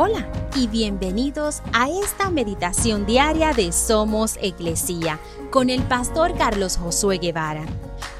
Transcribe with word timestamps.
Hola 0.00 0.30
y 0.54 0.68
bienvenidos 0.68 1.60
a 1.72 1.90
esta 1.90 2.30
meditación 2.30 3.04
diaria 3.04 3.52
de 3.52 3.72
Somos 3.72 4.38
Iglesia 4.40 5.18
con 5.50 5.70
el 5.70 5.82
pastor 5.82 6.36
Carlos 6.38 6.76
Josué 6.76 7.18
Guevara. 7.18 7.66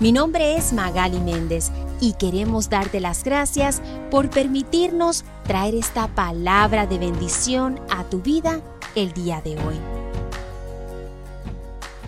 Mi 0.01 0.11
nombre 0.11 0.56
es 0.56 0.72
Magali 0.72 1.21
Méndez 1.21 1.71
y 2.01 2.14
queremos 2.14 2.69
darte 2.69 2.99
las 2.99 3.22
gracias 3.22 3.80
por 4.11 4.29
permitirnos 4.29 5.25
traer 5.46 5.77
esta 5.77 6.09
palabra 6.09 6.89
de 6.89 6.99
bendición 6.99 7.79
a 7.91 8.03
tu 8.03 8.23
vida 8.23 8.61
el 8.97 9.13
día 9.13 9.41
de 9.41 9.53
hoy. 9.53 9.77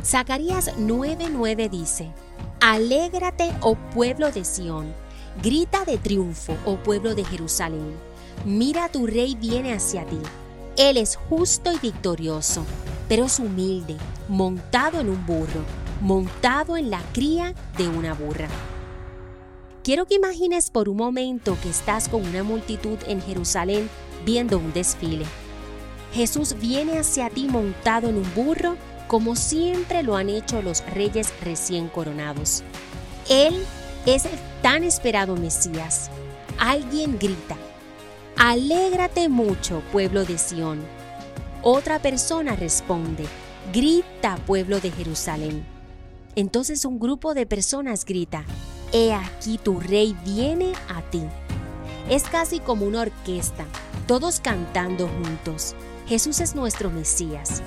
Zacarías 0.05 0.77
9:9 0.79 1.71
dice, 1.71 2.11
Alégrate, 2.61 3.53
oh 3.61 3.77
pueblo 3.95 4.33
de 4.33 4.45
Sión, 4.45 4.93
grita 5.41 5.85
de 5.85 5.97
triunfo, 5.97 6.57
oh 6.65 6.75
pueblo 6.75 7.15
de 7.15 7.25
Jerusalén 7.25 8.10
Mira, 8.45 8.89
tu 8.89 9.07
rey 9.07 9.35
viene 9.35 9.75
hacia 9.75 10.07
ti. 10.07 10.19
Él 10.77 10.97
es 10.97 11.17
justo 11.17 11.73
y 11.73 11.79
victorioso, 11.79 12.65
pero 13.09 13.27
es 13.27 13.39
humilde, 13.39 13.97
montado 14.29 15.01
en 15.01 15.11
un 15.11 15.27
burro, 15.27 15.63
montado 16.01 16.77
en 16.77 16.91
la 16.91 17.03
cría 17.13 17.55
de 17.77 17.89
una 17.89 18.15
burra. 18.15 18.49
Quiero 19.83 20.07
que 20.07 20.15
imagines 20.15 20.71
por 20.71 20.89
un 20.89 20.97
momento 20.97 21.57
que 21.63 21.71
estás 21.71 22.09
con 22.09 22.27
una 22.27 22.43
multitud 22.43 22.99
en 23.07 23.21
Jerusalén 23.21 23.91
viendo 24.25 24.59
un 24.59 24.73
desfile. 24.73 25.27
Jesús 26.15 26.57
viene 26.59 26.99
hacia 26.99 27.31
ti 27.31 27.47
montado 27.47 28.09
en 28.09 28.17
un 28.17 28.35
burro 28.35 28.77
como 29.07 29.35
siempre 29.35 30.03
lo 30.03 30.17
han 30.17 30.29
hecho 30.29 30.63
los 30.63 30.85
reyes 30.95 31.33
recién 31.43 31.89
coronados. 31.89 32.63
Él 33.29 33.65
es 34.07 34.25
el 34.25 34.39
tan 34.63 34.85
esperado 34.85 35.37
Mesías. 35.37 36.11
Alguien 36.59 37.19
grita, 37.19 37.57
Alégrate 38.43 39.29
mucho, 39.29 39.83
pueblo 39.93 40.25
de 40.25 40.39
Sión. 40.39 40.81
Otra 41.61 41.99
persona 41.99 42.57
responde, 42.57 43.27
grita, 43.71 44.37
pueblo 44.47 44.81
de 44.81 44.91
Jerusalén. 44.91 45.63
Entonces 46.37 46.87
un 46.87 46.99
grupo 46.99 47.35
de 47.35 47.45
personas 47.45 48.07
grita, 48.07 48.47
He 48.95 49.13
aquí 49.13 49.59
tu 49.59 49.79
rey 49.79 50.17
viene 50.25 50.73
a 50.89 51.03
ti. 51.03 51.23
Es 52.09 52.23
casi 52.23 52.61
como 52.61 52.87
una 52.87 53.03
orquesta, 53.03 53.67
todos 54.07 54.41
cantando 54.41 55.07
juntos. 55.07 55.75
Jesús 56.09 56.41
es 56.41 56.55
nuestro 56.55 56.91
Mesías. 56.91 57.63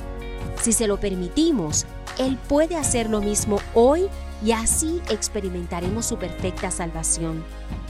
Si 0.62 0.72
se 0.72 0.88
lo 0.88 1.00
permitimos, 1.00 1.86
Él 2.18 2.38
puede 2.48 2.76
hacer 2.76 3.10
lo 3.10 3.22
mismo 3.22 3.60
hoy 3.74 4.08
y 4.44 4.52
así 4.52 5.02
experimentaremos 5.10 6.06
su 6.06 6.18
perfecta 6.18 6.72
salvación. 6.72 7.44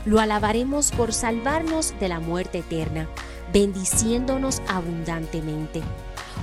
Lo 0.05 0.19
alabaremos 0.19 0.91
por 0.91 1.13
salvarnos 1.13 1.93
de 1.99 2.09
la 2.09 2.19
muerte 2.19 2.59
eterna, 2.59 3.07
bendiciéndonos 3.53 4.61
abundantemente, 4.67 5.81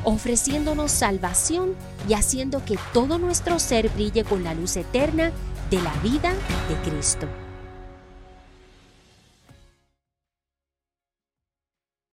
ofreciéndonos 0.05 0.91
salvación 0.91 1.75
y 2.09 2.15
haciendo 2.15 2.65
que 2.65 2.79
todo 2.93 3.19
nuestro 3.19 3.59
ser 3.59 3.89
brille 3.91 4.25
con 4.25 4.45
la 4.45 4.55
luz 4.55 4.77
eterna 4.77 5.33
de 5.71 5.81
la 5.81 5.93
vida 6.03 6.33
de 6.69 6.91
Cristo. 6.91 7.29